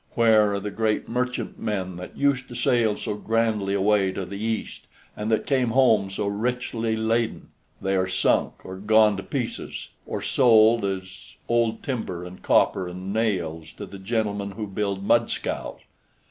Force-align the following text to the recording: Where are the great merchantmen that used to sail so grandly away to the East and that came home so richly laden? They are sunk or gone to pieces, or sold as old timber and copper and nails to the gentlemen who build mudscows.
Where 0.15 0.51
are 0.55 0.59
the 0.59 0.71
great 0.71 1.07
merchantmen 1.07 1.97
that 1.97 2.17
used 2.17 2.47
to 2.47 2.55
sail 2.55 2.97
so 2.97 3.13
grandly 3.13 3.75
away 3.75 4.11
to 4.13 4.25
the 4.25 4.43
East 4.43 4.87
and 5.15 5.29
that 5.31 5.45
came 5.45 5.69
home 5.69 6.09
so 6.09 6.25
richly 6.25 6.95
laden? 6.95 7.49
They 7.79 7.95
are 7.95 8.07
sunk 8.07 8.65
or 8.65 8.77
gone 8.77 9.15
to 9.17 9.21
pieces, 9.21 9.89
or 10.07 10.23
sold 10.23 10.83
as 10.85 11.35
old 11.47 11.83
timber 11.83 12.25
and 12.25 12.41
copper 12.41 12.87
and 12.87 13.13
nails 13.13 13.71
to 13.73 13.85
the 13.85 13.99
gentlemen 13.99 14.49
who 14.53 14.65
build 14.65 15.05
mudscows. 15.05 15.81